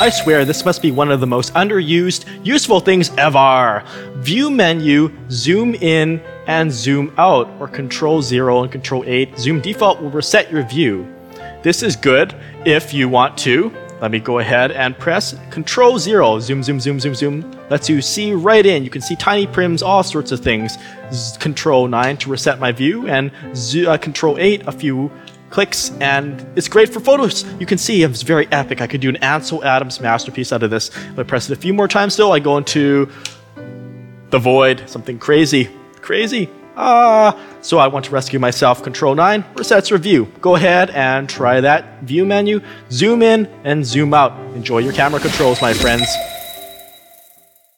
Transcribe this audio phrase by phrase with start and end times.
[0.00, 3.82] I swear this must be one of the most underused, useful things ever.
[4.18, 9.36] View menu, zoom in, and zoom out, or control 0 and control 8.
[9.36, 11.12] Zoom default will reset your view.
[11.64, 12.32] This is good
[12.64, 13.72] if you want to.
[14.00, 16.38] Let me go ahead and press Control 0.
[16.38, 17.58] Zoom, zoom, zoom, zoom, zoom.
[17.68, 18.84] Lets you see right in.
[18.84, 20.78] You can see tiny prims, all sorts of things.
[21.12, 25.10] Z control 9 to reset my view, and Z uh, Control 8 a few
[25.50, 27.44] clicks, and it's great for photos.
[27.60, 28.80] You can see it's very epic.
[28.80, 30.88] I could do an Ansel Adams masterpiece out of this.
[30.88, 33.08] If I press it a few more times still, I go into
[34.30, 35.70] the void, something crazy.
[36.00, 36.48] Crazy.
[36.76, 38.84] Ah, so I want to rescue myself.
[38.84, 40.30] Control 9 resets your view.
[40.40, 42.60] Go ahead and try that view menu.
[42.90, 44.38] Zoom in and zoom out.
[44.54, 46.06] Enjoy your camera controls, my friends.